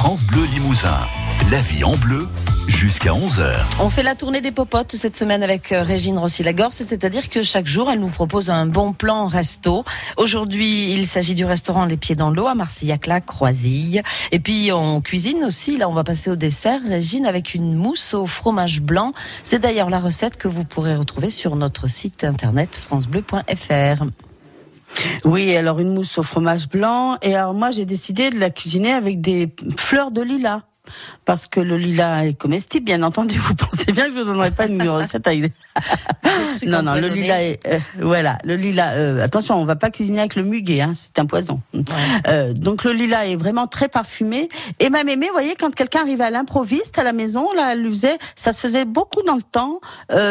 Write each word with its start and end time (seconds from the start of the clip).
France 0.00 0.24
Bleu 0.24 0.46
Limousin. 0.46 0.96
La 1.50 1.60
vie 1.60 1.84
en 1.84 1.94
bleu 1.94 2.26
jusqu'à 2.68 3.10
11h. 3.10 3.54
On 3.80 3.90
fait 3.90 4.02
la 4.02 4.14
tournée 4.14 4.40
des 4.40 4.50
popotes 4.50 4.92
cette 4.92 5.14
semaine 5.14 5.42
avec 5.42 5.72
euh, 5.72 5.82
Régine 5.82 6.16
Rossi-Lagorce, 6.16 6.82
c'est-à-dire 6.88 7.28
que 7.28 7.42
chaque 7.42 7.66
jour, 7.66 7.90
elle 7.90 8.00
nous 8.00 8.08
propose 8.08 8.48
un 8.48 8.64
bon 8.64 8.94
plan 8.94 9.26
resto. 9.26 9.84
Aujourd'hui, 10.16 10.94
il 10.94 11.06
s'agit 11.06 11.34
du 11.34 11.44
restaurant 11.44 11.84
Les 11.84 11.98
Pieds 11.98 12.14
dans 12.14 12.30
l'eau 12.30 12.46
à 12.46 12.54
Marcillac-la 12.54 13.20
Croisille. 13.20 14.00
Et 14.32 14.38
puis, 14.38 14.70
on 14.72 15.02
cuisine 15.02 15.44
aussi. 15.44 15.76
Là, 15.76 15.86
on 15.90 15.92
va 15.92 16.02
passer 16.02 16.30
au 16.30 16.36
dessert, 16.36 16.80
Régine, 16.88 17.26
avec 17.26 17.52
une 17.54 17.74
mousse 17.74 18.14
au 18.14 18.26
fromage 18.26 18.80
blanc. 18.80 19.12
C'est 19.44 19.58
d'ailleurs 19.58 19.90
la 19.90 20.00
recette 20.00 20.38
que 20.38 20.48
vous 20.48 20.64
pourrez 20.64 20.96
retrouver 20.96 21.28
sur 21.28 21.56
notre 21.56 21.90
site 21.90 22.24
internet 22.24 22.74
francebleu.fr. 22.74 24.04
Oui, 25.24 25.54
alors 25.56 25.78
une 25.80 25.94
mousse 25.94 26.18
au 26.18 26.22
fromage 26.22 26.68
blanc. 26.68 27.16
Et 27.22 27.34
alors 27.34 27.54
moi, 27.54 27.70
j'ai 27.70 27.84
décidé 27.84 28.30
de 28.30 28.38
la 28.38 28.50
cuisiner 28.50 28.92
avec 28.92 29.20
des 29.20 29.54
fleurs 29.76 30.10
de 30.10 30.22
lilas 30.22 30.62
parce 31.24 31.46
que 31.46 31.60
le 31.60 31.76
lilas 31.76 32.24
est 32.24 32.34
comestible, 32.34 32.84
bien 32.84 33.02
entendu. 33.02 33.38
Vous 33.38 33.54
pensez 33.54 33.92
bien 33.92 34.06
que 34.06 34.14
je 34.14 34.20
ne 34.20 34.24
donnerai 34.24 34.50
pas 34.50 34.66
une 34.66 34.88
recette 34.88 35.26
avec 35.26 35.52
non, 36.66 36.82
non, 36.82 36.94
le 36.94 37.08
lilas 37.08 37.42
est, 37.42 37.66
euh, 37.66 37.78
voilà, 38.00 38.38
le 38.44 38.56
lilas. 38.56 38.94
Euh, 38.96 39.22
attention, 39.22 39.56
on 39.56 39.64
va 39.64 39.76
pas 39.76 39.90
cuisiner 39.90 40.20
avec 40.20 40.34
le 40.34 40.42
muguet, 40.42 40.80
hein, 40.80 40.92
c'est 40.94 41.18
un 41.18 41.26
poison. 41.26 41.60
Euh, 42.26 42.52
donc 42.52 42.84
le 42.84 42.92
lilas 42.92 43.26
est 43.26 43.36
vraiment 43.36 43.66
très 43.66 43.88
parfumé. 43.88 44.48
Et 44.78 44.90
ma 44.90 45.04
mémé, 45.04 45.26
vous 45.26 45.32
voyez, 45.32 45.54
quand 45.54 45.74
quelqu'un 45.74 46.00
arrivait 46.00 46.24
à 46.24 46.30
l'improviste 46.30 46.98
à 46.98 47.02
la 47.02 47.12
maison, 47.12 47.48
là, 47.56 47.72
elle 47.72 47.88
faisait, 47.88 48.18
ça 48.36 48.52
se 48.52 48.60
faisait 48.60 48.84
beaucoup 48.84 49.22
dans 49.22 49.36
le 49.36 49.42
temps, 49.42 49.80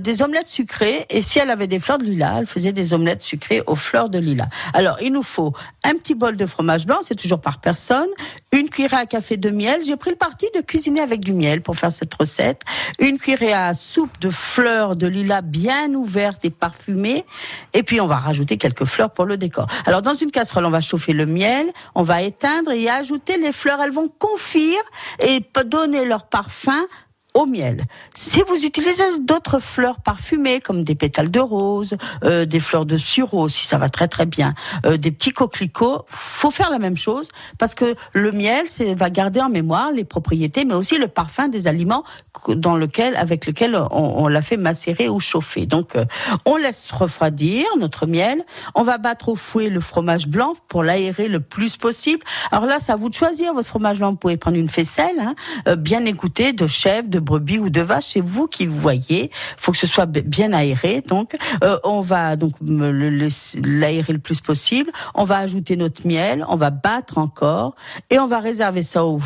des 0.00 0.22
omelettes 0.22 0.48
sucrées. 0.48 1.06
Et 1.10 1.22
si 1.22 1.38
elle 1.38 1.50
avait 1.50 1.66
des 1.66 1.78
fleurs 1.78 1.98
de 1.98 2.04
lilas, 2.04 2.38
elle 2.38 2.46
faisait 2.46 2.72
des 2.72 2.92
omelettes 2.92 3.22
sucrées 3.22 3.62
aux 3.66 3.74
fleurs 3.74 4.08
de 4.08 4.18
lilas. 4.18 4.48
Alors, 4.74 4.96
il 5.02 5.12
nous 5.12 5.22
faut 5.22 5.52
un 5.84 5.92
petit 5.92 6.14
bol 6.14 6.36
de 6.36 6.46
fromage 6.46 6.86
blanc, 6.86 6.98
c'est 7.02 7.14
toujours 7.14 7.40
par 7.40 7.60
personne, 7.60 8.08
une 8.52 8.68
cuillère 8.68 8.94
à 8.94 9.06
café 9.06 9.36
de 9.36 9.50
miel. 9.50 9.82
J'ai 9.84 9.96
pris 9.96 10.10
le 10.10 10.16
parti 10.16 10.46
de 10.54 10.60
cuisiner 10.60 11.00
avec 11.00 11.20
du 11.20 11.32
miel 11.32 11.62
pour 11.62 11.76
faire 11.76 11.92
cette 11.92 12.12
recette. 12.14 12.62
Une 12.98 13.18
cuillère 13.18 13.68
à 13.68 13.74
soupe 13.74 14.20
de 14.20 14.30
fleurs 14.30 14.94
de 14.94 15.06
lilas 15.06 15.40
bien 15.40 15.92
ouverte 15.94 16.44
et 16.44 16.50
parfumée. 16.50 17.24
Et 17.72 17.82
puis 17.82 18.00
on 18.00 18.06
va 18.06 18.16
rajouter 18.16 18.58
quelques 18.58 18.84
fleurs 18.84 19.10
pour 19.10 19.24
le 19.24 19.36
décor. 19.36 19.66
Alors 19.86 20.02
dans 20.02 20.14
une 20.14 20.30
casserole, 20.30 20.66
on 20.66 20.70
va 20.70 20.80
chauffer 20.80 21.12
le 21.12 21.26
miel, 21.26 21.72
on 21.94 22.02
va 22.02 22.22
éteindre 22.22 22.70
et 22.72 22.88
ajouter 22.88 23.38
les 23.38 23.52
fleurs. 23.52 23.80
Elles 23.80 23.90
vont 23.90 24.08
confire 24.08 24.82
et 25.20 25.40
donner 25.64 26.04
leur 26.04 26.26
parfum 26.26 26.86
au 27.34 27.46
miel. 27.46 27.84
Si 28.14 28.42
vous 28.46 28.64
utilisez 28.64 29.04
d'autres 29.20 29.58
fleurs 29.58 30.00
parfumées 30.00 30.60
comme 30.60 30.84
des 30.84 30.94
pétales 30.94 31.30
de 31.30 31.40
rose, 31.40 31.96
euh, 32.24 32.44
des 32.44 32.60
fleurs 32.60 32.86
de 32.86 32.96
sureau, 32.96 33.48
si 33.48 33.66
ça 33.66 33.78
va 33.78 33.88
très 33.88 34.08
très 34.08 34.26
bien, 34.26 34.54
euh, 34.84 34.96
des 34.96 35.10
petits 35.10 35.32
coquelicots, 35.32 36.04
faut 36.08 36.50
faire 36.50 36.70
la 36.70 36.78
même 36.78 36.96
chose 36.96 37.28
parce 37.58 37.74
que 37.74 37.94
le 38.12 38.32
miel, 38.32 38.66
va 38.96 39.10
garder 39.10 39.40
en 39.40 39.48
mémoire 39.48 39.92
les 39.92 40.04
propriétés, 40.04 40.64
mais 40.64 40.74
aussi 40.74 40.98
le 40.98 41.08
parfum 41.08 41.48
des 41.48 41.66
aliments 41.66 42.04
dans 42.48 42.76
lequel, 42.76 43.16
avec 43.16 43.46
lequel 43.46 43.76
on, 43.76 44.22
on 44.22 44.28
l'a 44.28 44.42
fait 44.42 44.56
macérer 44.56 45.08
ou 45.08 45.20
chauffer. 45.20 45.66
Donc, 45.66 45.96
euh, 45.96 46.04
on 46.44 46.56
laisse 46.56 46.90
refroidir 46.90 47.66
notre 47.78 48.06
miel. 48.06 48.44
On 48.74 48.82
va 48.82 48.98
battre 48.98 49.28
au 49.28 49.36
fouet 49.36 49.68
le 49.68 49.80
fromage 49.80 50.26
blanc 50.26 50.54
pour 50.68 50.82
l'aérer 50.82 51.28
le 51.28 51.40
plus 51.40 51.76
possible. 51.76 52.22
Alors 52.50 52.66
là, 52.66 52.78
c'est 52.80 52.92
à 52.92 52.96
vous 52.96 53.08
de 53.08 53.14
choisir 53.14 53.54
votre 53.54 53.68
fromage 53.68 53.98
blanc. 53.98 54.10
Vous 54.10 54.16
pouvez 54.16 54.36
prendre 54.36 54.56
une 54.56 54.68
faisselle, 54.68 55.18
hein, 55.20 55.34
euh, 55.68 55.76
bien 55.76 56.04
écoutée, 56.04 56.52
de 56.52 56.66
chèvre, 56.66 57.08
de 57.08 57.18
brebis 57.22 57.58
ou 57.58 57.70
de 57.70 57.80
vache. 57.80 58.06
C'est 58.08 58.20
vous 58.20 58.46
qui 58.46 58.66
voyez. 58.66 59.30
faut 59.56 59.72
que 59.72 59.78
ce 59.78 59.86
soit 59.86 60.06
bien 60.06 60.52
aéré. 60.52 61.02
Donc, 61.06 61.36
euh, 61.64 61.78
on 61.84 62.00
va 62.00 62.36
donc 62.36 62.52
l'aérer 62.60 64.12
le, 64.12 64.18
plus 64.18 64.40
possible. 64.40 64.90
On 65.14 65.24
va 65.24 65.38
ajouter 65.38 65.76
notre 65.76 66.06
miel. 66.06 66.44
On 66.48 66.56
va 66.56 66.70
battre 66.70 67.18
encore 67.18 67.74
et 68.10 68.18
on 68.18 68.26
va 68.26 68.40
réserver 68.40 68.82
ça 68.82 69.04
au, 69.04 69.20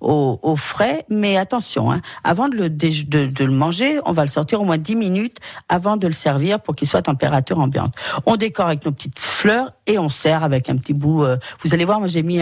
au, 0.00 0.56
frais. 0.56 1.04
Mais 1.10 1.36
attention, 1.36 1.90
hein, 1.90 2.00
avant 2.24 2.48
de 2.48 2.56
le, 2.56 2.70
de, 2.70 3.44
le 3.44 3.52
manger, 3.52 4.00
on 4.04 4.12
va 4.12 4.22
le 4.22 4.28
sortir 4.28 4.60
au 4.60 4.64
moins 4.64 4.78
10 4.78 4.96
minutes 4.96 5.38
avant 5.68 5.96
de 5.96 6.06
le 6.06 6.12
servir 6.12 6.60
pour 6.60 6.74
qu'il 6.76 6.88
soit 6.88 7.00
à 7.00 7.02
température 7.02 7.58
ambiante. 7.58 7.94
On 8.26 8.36
décore 8.36 8.66
avec 8.66 8.84
nos 8.84 8.92
petites 8.92 9.18
fleurs 9.18 9.72
et 9.86 9.98
on 9.98 10.08
sert 10.08 10.42
avec 10.42 10.68
un 10.68 10.76
petit 10.76 10.94
bout. 10.94 11.24
Euh, 11.24 11.36
vous 11.62 11.74
allez 11.74 11.84
voir, 11.84 11.98
moi 11.98 12.08
j'ai 12.08 12.22
mis 12.22 12.40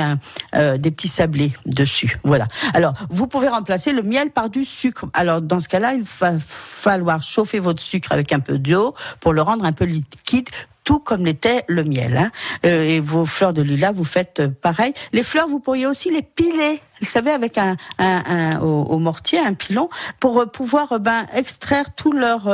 euh, 0.55 0.79
des 0.79 0.91
petits 0.91 1.09
sablés 1.09 1.53
dessus. 1.67 2.19
Voilà. 2.25 2.47
Alors, 2.73 2.95
vous 3.11 3.27
pouvez 3.27 3.49
remplacer 3.49 3.93
le 3.93 4.03
miel 4.03 4.31
par 4.31 4.51
du 4.51 4.64
sucre. 4.65 5.07
Alors, 5.13 5.41
dans 5.41 5.61
ce 5.61 5.69
cas-là, 5.69 5.95
il 5.95 6.05
va 6.21 6.39
falloir 6.39 7.23
chauffer 7.23 7.59
votre 7.59 7.83
sucre 7.83 8.13
avec 8.13 8.33
un 8.33 8.41
peu 8.41 8.59
d'eau 8.59 8.95
pour 9.21 9.33
le 9.33 9.43
rendre 9.43 9.65
un 9.65 9.73
peu 9.73 9.85
liquide 9.85 10.49
tout 10.85 10.99
comme 10.99 11.25
l'était 11.25 11.65
le 11.67 11.83
miel. 11.83 12.17
Hein. 12.17 12.31
Euh, 12.65 12.85
et 12.85 13.01
vos 13.01 13.27
fleurs 13.27 13.53
de 13.53 13.63
lilas, 13.63 13.93
vous 13.93 14.05
faites 14.05 14.41
euh, 14.41 14.49
pareil. 14.49 14.93
Les 15.13 15.23
fleurs, 15.23 15.49
vous 15.49 15.59
pourriez 15.59 15.87
aussi 15.87 16.11
les 16.11 16.23
piler. 16.23 16.81
Vous 17.01 17.09
savez, 17.09 17.31
avec 17.31 17.59
un, 17.59 17.77
un, 17.99 18.23
un 18.27 18.61
au, 18.61 18.99
mortier, 18.99 19.39
un 19.39 19.55
pilon, 19.55 19.89
pour 20.21 20.41
euh, 20.41 20.47
pouvoir 20.47 21.01
ben 21.01 21.27
extraire 21.35 21.95
tout 21.95 22.13
leur 22.13 22.49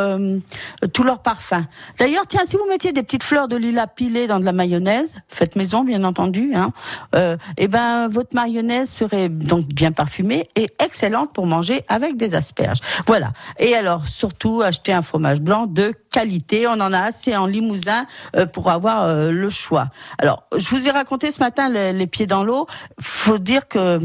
tout 0.92 1.02
leur 1.02 1.20
parfum. 1.20 1.64
D'ailleurs, 1.98 2.26
tiens, 2.26 2.44
si 2.44 2.56
vous 2.56 2.66
mettiez 2.68 2.92
des 2.92 3.02
petites 3.02 3.22
fleurs 3.22 3.48
de 3.48 3.56
lilas 3.56 3.86
pilées 3.86 4.26
dans 4.26 4.40
de 4.40 4.44
la 4.44 4.52
mayonnaise, 4.52 5.16
faites 5.28 5.56
maison, 5.56 5.84
bien 5.84 6.04
entendu, 6.04 6.52
hein, 6.54 6.72
euh, 7.14 7.36
et 7.56 7.68
ben 7.68 8.08
votre 8.08 8.34
mayonnaise 8.34 8.90
serait 8.90 9.28
donc 9.28 9.66
bien 9.66 9.92
parfumée 9.92 10.48
et 10.56 10.68
excellente 10.82 11.32
pour 11.32 11.46
manger 11.46 11.84
avec 11.88 12.16
des 12.16 12.34
asperges. 12.34 12.78
Voilà. 13.06 13.32
Et 13.58 13.74
alors, 13.74 14.06
surtout, 14.06 14.62
acheter 14.62 14.92
un 14.92 15.02
fromage 15.02 15.40
blanc 15.40 15.66
de 15.66 15.92
qualité. 16.10 16.66
On 16.66 16.72
en 16.72 16.92
a 16.92 17.00
assez 17.00 17.36
en 17.36 17.46
Limousin 17.46 18.06
euh, 18.36 18.46
pour 18.46 18.70
avoir 18.70 19.04
euh, 19.04 19.30
le 19.30 19.50
choix. 19.50 19.88
Alors, 20.18 20.44
je 20.56 20.68
vous 20.68 20.88
ai 20.88 20.90
raconté 20.90 21.30
ce 21.30 21.40
matin 21.40 21.68
les, 21.68 22.06
pieds 22.06 22.26
dans 22.26 22.42
l'eau. 22.42 22.66
Faut 23.00 23.38
dire 23.38 23.68
que 23.68 24.00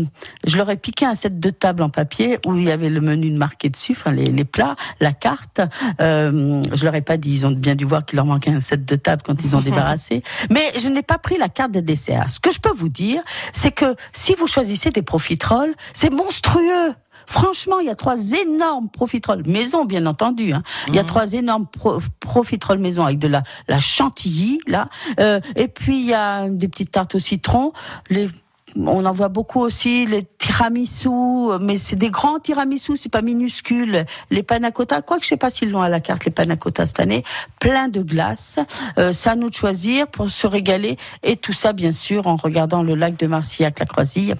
je 0.46 0.58
leur 0.58 0.70
ai 0.70 0.78
piqué 0.78 1.06
un 1.06 1.16
set 1.16 1.40
de 1.40 1.50
table 1.50 1.84
en 1.84 1.90
papier 1.90 2.40
où 2.46 2.56
il 2.56 2.64
y 2.64 2.72
avait 2.72 2.90
le 2.90 3.02
menu 3.02 3.32
marqué 3.32 3.70
dessus, 3.70 3.94
enfin 3.94 4.12
les, 4.12 4.26
les 4.26 4.46
plats, 4.46 4.76
la 5.00 5.14
carte. 5.14 5.62
Euh, 6.02 6.64
je 6.74 6.84
leur 6.86 6.96
ai 6.96 7.02
pas 7.02 7.18
dit, 7.18 7.32
ils 7.32 7.48
ont 7.48 7.52
bien 7.52 7.76
dû 7.76 7.86
voir 7.86 8.06
qu'il 8.06 8.18
leur 8.18 8.26
manquait 8.26 8.52
un 8.52 8.60
set 8.60 8.86
de 8.86 8.96
table 8.96 9.22
quand 9.26 9.44
ils 9.44 9.56
ont 9.56 9.62
débarrassé. 9.66 10.24
Mais 10.50 10.72
je 10.78 10.90
n'ai 10.90 11.04
pas 11.04 11.18
pris 11.18 11.38
la 11.38 11.50
carte 11.50 11.72
des 11.72 11.82
desserts. 11.82 12.30
Ce 12.30 12.40
que 12.40 12.52
je 12.52 12.60
peux 12.60 12.74
vous 12.74 12.90
dire, 12.90 13.22
c'est 13.54 13.72
que 13.72 13.96
si 14.14 14.36
vous 14.36 14.48
choisissez 14.48 14.92
des 14.92 15.02
profiteroles, 15.02 15.74
c'est 15.94 16.12
monstrueux. 16.12 16.94
Franchement, 17.28 17.80
il 17.80 17.88
y 17.88 17.90
a 17.90 17.96
trois 17.96 18.32
énormes 18.34 18.90
profiteroles 18.90 19.44
maison, 19.48 19.86
bien 19.86 20.06
entendu. 20.06 20.54
Hein. 20.54 20.64
Il 20.88 20.96
y 20.96 21.00
a 21.00 21.02
mhm. 21.02 21.08
trois 21.08 21.34
énormes 21.34 21.66
pro 21.66 22.00
profiteroles 22.20 22.80
maison 22.80 23.04
avec 23.04 23.20
de 23.20 23.28
la, 23.28 23.44
la 23.68 23.80
chantilly 23.80 24.60
là, 24.68 24.90
euh, 25.20 25.40
et 25.56 25.68
puis 25.68 26.00
il 26.00 26.06
y 26.06 26.14
a 26.14 26.48
des 26.50 26.68
petites 26.68 26.92
tartes 26.92 27.16
au 27.16 27.20
citron. 27.20 27.74
Les 28.10 28.30
on 28.78 29.06
en 29.06 29.12
voit 29.12 29.30
beaucoup 29.30 29.62
aussi 29.62 30.06
les 30.06 30.26
tiramisu, 30.38 31.10
mais 31.62 31.78
c'est 31.78 31.96
des 31.96 32.10
grands 32.10 32.40
tiramisu, 32.40 32.98
c'est 32.98 33.10
pas 33.10 33.22
minuscule. 33.22 34.06
Les 34.32 34.44
panacotas, 34.44 35.02
quoi 35.02 35.18
que 35.18 35.24
je 35.24 35.30
sais 35.30 35.38
pas 35.38 35.50
s'ils 35.50 35.72
l'ont 35.72 35.82
à 35.82 35.90
la 35.90 36.00
carte, 36.00 36.26
les 36.26 36.32
panacotas 36.32 36.88
cette 36.88 37.00
année, 37.00 37.24
plein 37.60 37.88
de 37.88 38.02
glace. 38.02 38.60
Euh, 38.98 39.14
nous 39.38 39.52
choisir 39.52 40.08
pour 40.08 40.30
se 40.30 40.48
régaler 40.48 40.98
et 41.24 41.36
tout 41.36 41.54
ça 41.54 41.74
bien 41.74 41.92
sûr 41.92 42.28
en 42.28 42.36
regardant 42.36 42.84
le 42.84 42.96
lac 42.96 43.18
de 43.18 43.28
Marcillac, 43.28 43.80
la 43.80 43.86
Croisille. 43.86 44.36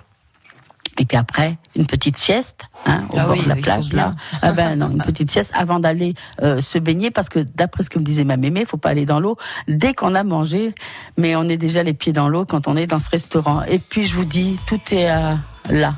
Et 0.98 1.06
puis 1.06 1.18
après, 1.18 1.58
une 1.76 1.86
petite 1.86 2.18
sieste 2.18 2.62
hein, 2.86 3.04
au 3.12 3.18
ah 3.18 3.26
bord 3.26 3.44
de 3.44 3.50
la 3.50 3.56
plage 3.56 3.92
là. 3.92 4.16
Ah 4.42 4.54
ben 4.54 4.78
non, 4.78 4.92
une 4.92 5.04
petite 5.04 5.30
sieste 5.30 5.52
avant 5.54 5.80
d'aller 5.80 6.14
euh, 6.42 6.62
se 6.62 6.80
baigner 6.80 7.12
parce 7.12 7.28
que 7.28 7.40
d'après 7.40 7.84
ce 7.84 7.90
que 7.90 8.00
me 8.00 8.04
disait 8.04 8.24
ma 8.24 8.38
mémé, 8.38 8.64
faut 8.66 8.78
pas 8.78 8.90
aller 8.90 9.06
dans 9.06 9.20
l'eau 9.20 9.38
dès 9.68 9.94
qu'on 9.94 10.16
a 10.16 10.24
mangé, 10.24 10.74
mais 11.18 11.36
on 11.36 11.50
est 11.50 11.58
déjà 11.58 11.84
les 11.84 11.94
pieds 11.94 12.14
dans 12.14 12.30
l'eau 12.30 12.46
quand 12.46 12.68
on 12.68 12.78
est 12.78 12.88
dans 12.88 13.00
ce 13.00 13.10
restaurant. 13.10 13.64
Et 13.64 13.80
puis 13.80 14.06
je 14.06 14.16
vous 14.16 14.26
dis, 14.26 14.58
tout 14.68 14.80
est 14.92 15.12
euh, 15.12 15.36
là. 15.70 15.96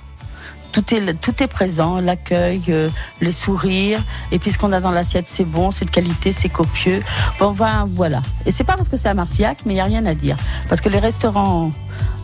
Tout 0.71 0.93
est, 0.93 1.13
tout 1.19 1.41
est 1.41 1.47
présent, 1.47 1.99
l'accueil, 1.99 2.61
euh, 2.69 2.89
les 3.21 3.31
sourires, 3.31 4.01
et 4.31 4.39
puis 4.39 4.51
ce 4.51 4.57
qu'on 4.57 4.71
a 4.73 4.79
dans 4.79 4.91
l'assiette, 4.91 5.27
c'est 5.27 5.45
bon, 5.45 5.71
c'est 5.71 5.85
de 5.85 5.89
qualité, 5.89 6.33
c'est 6.33 6.49
copieux. 6.49 7.01
Bon, 7.39 7.51
ben, 7.51 7.89
voilà. 7.93 8.21
Et 8.45 8.51
c'est 8.51 8.63
pas 8.63 8.75
parce 8.75 8.89
que 8.89 8.97
c'est 8.97 9.09
à 9.09 9.13
Marciac, 9.13 9.59
mais 9.65 9.73
il 9.73 9.77
y 9.77 9.79
a 9.79 9.85
rien 9.85 10.05
à 10.05 10.13
dire. 10.13 10.37
Parce 10.69 10.81
que 10.81 10.89
les 10.89 10.99
restaurants 10.99 11.71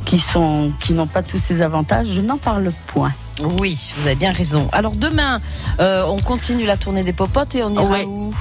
qui 0.05 0.19
sont 0.19 0.71
qui 0.79 0.93
n'ont 0.93 1.07
pas 1.07 1.23
tous 1.23 1.37
ces 1.37 1.61
avantages, 1.61 2.07
je 2.07 2.21
n'en 2.21 2.37
parle 2.37 2.69
point. 2.87 3.13
Oui, 3.59 3.79
vous 3.97 4.05
avez 4.05 4.15
bien 4.15 4.31
raison. 4.31 4.69
Alors 4.71 4.95
demain, 4.95 5.39
euh, 5.79 6.03
on 6.07 6.19
continue 6.19 6.65
la 6.65 6.77
tournée 6.77 7.03
des 7.03 7.13
popotes 7.13 7.55
et 7.55 7.63
on 7.63 7.73
ira 7.73 8.03
où? 8.05 8.33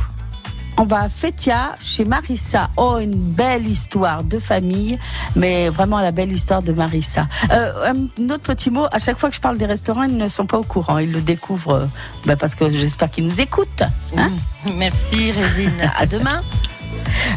On 0.78 0.84
va 0.84 1.02
à 1.02 1.08
Fétia, 1.08 1.74
chez 1.80 2.04
Marissa. 2.04 2.70
Oh, 2.76 2.98
une 3.00 3.14
belle 3.14 3.66
histoire 3.66 4.24
de 4.24 4.38
famille, 4.38 4.98
mais 5.36 5.68
vraiment 5.68 6.00
la 6.00 6.10
belle 6.12 6.32
histoire 6.32 6.62
de 6.62 6.72
Marissa. 6.72 7.26
Euh, 7.50 7.92
un 8.18 8.30
autre 8.30 8.42
petit 8.42 8.70
mot, 8.70 8.86
à 8.90 8.98
chaque 8.98 9.18
fois 9.18 9.28
que 9.28 9.36
je 9.36 9.40
parle 9.40 9.58
des 9.58 9.66
restaurants, 9.66 10.04
ils 10.04 10.16
ne 10.16 10.28
sont 10.28 10.46
pas 10.46 10.58
au 10.58 10.64
courant. 10.64 10.98
Ils 10.98 11.12
le 11.12 11.20
découvrent 11.20 11.72
euh, 11.74 11.86
bah, 12.26 12.36
parce 12.36 12.54
que 12.54 12.70
j'espère 12.70 13.10
qu'ils 13.10 13.26
nous 13.26 13.40
écoutent. 13.40 13.82
Hein. 14.16 14.30
Merci 14.76 15.30
Résine. 15.32 15.90
à 15.96 16.06
demain. 16.06 16.42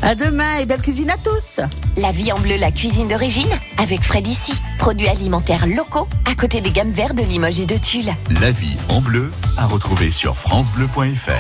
À 0.02 0.16
demain 0.16 0.58
et 0.60 0.66
belle 0.66 0.82
cuisine 0.82 1.10
à 1.10 1.18
tous. 1.18 1.60
La 1.98 2.12
vie 2.12 2.32
en 2.32 2.40
bleu, 2.40 2.56
la 2.58 2.72
cuisine 2.72 3.08
d'origine, 3.08 3.50
avec 3.78 4.04
Fred 4.04 4.28
ici. 4.28 4.54
Produits 4.78 5.08
alimentaires 5.08 5.68
locaux, 5.68 6.08
à 6.30 6.36
côté 6.36 6.62
des 6.62 6.72
gammes 6.72 6.90
vertes 6.90 7.16
de 7.16 7.24
Limoges 7.24 7.60
et 7.60 7.66
de 7.66 7.78
Tulle. 7.78 8.14
La 8.30 8.52
vie 8.52 8.76
en 8.90 9.02
bleu, 9.02 9.32
à 9.58 9.66
retrouver 9.66 10.12
sur 10.12 10.38
FranceBleu.fr. 10.38 11.32